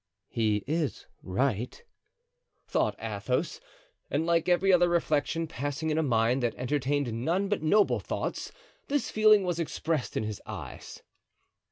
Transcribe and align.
"He 0.29 0.63
is 0.65 1.05
right," 1.21 1.83
thought 2.65 2.95
Athos. 2.97 3.61
And, 4.09 4.25
like 4.25 4.49
every 4.49 4.73
other 4.73 4.89
reflection 4.89 5.45
passing 5.45 5.91
in 5.91 5.99
a 5.99 6.01
mind 6.01 6.41
that 6.41 6.55
entertained 6.55 7.13
none 7.13 7.47
but 7.47 7.61
noble 7.61 7.99
thoughts, 7.99 8.51
this 8.87 9.11
feeling 9.11 9.43
was 9.43 9.59
expressed 9.59 10.17
in 10.17 10.23
his 10.23 10.41
eyes. 10.47 11.03